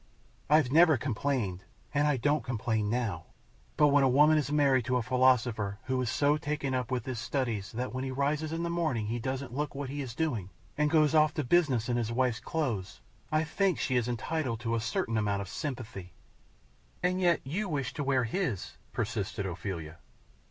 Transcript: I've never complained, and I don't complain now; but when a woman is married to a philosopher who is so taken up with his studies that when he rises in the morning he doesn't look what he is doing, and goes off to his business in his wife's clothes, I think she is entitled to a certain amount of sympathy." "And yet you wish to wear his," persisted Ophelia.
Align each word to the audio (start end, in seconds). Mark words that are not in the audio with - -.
I've 0.49 0.71
never 0.71 0.97
complained, 0.97 1.63
and 1.93 2.07
I 2.07 2.17
don't 2.17 2.43
complain 2.43 2.89
now; 2.89 3.25
but 3.77 3.89
when 3.89 4.03
a 4.03 4.09
woman 4.09 4.35
is 4.39 4.51
married 4.51 4.85
to 4.85 4.95
a 4.95 5.03
philosopher 5.03 5.77
who 5.83 6.01
is 6.01 6.09
so 6.09 6.37
taken 6.37 6.73
up 6.73 6.89
with 6.89 7.05
his 7.05 7.19
studies 7.19 7.71
that 7.73 7.93
when 7.93 8.03
he 8.03 8.09
rises 8.09 8.51
in 8.51 8.63
the 8.63 8.69
morning 8.71 9.05
he 9.05 9.19
doesn't 9.19 9.53
look 9.53 9.75
what 9.75 9.89
he 9.91 10.01
is 10.01 10.15
doing, 10.15 10.49
and 10.75 10.89
goes 10.89 11.13
off 11.13 11.35
to 11.35 11.43
his 11.43 11.49
business 11.49 11.87
in 11.87 11.97
his 11.97 12.11
wife's 12.11 12.39
clothes, 12.39 12.99
I 13.31 13.43
think 13.43 13.77
she 13.77 13.95
is 13.95 14.07
entitled 14.07 14.59
to 14.61 14.73
a 14.75 14.81
certain 14.81 15.19
amount 15.19 15.43
of 15.43 15.47
sympathy." 15.49 16.13
"And 17.03 17.21
yet 17.21 17.39
you 17.43 17.69
wish 17.69 17.93
to 17.93 18.03
wear 18.03 18.23
his," 18.23 18.77
persisted 18.93 19.45
Ophelia. 19.45 19.99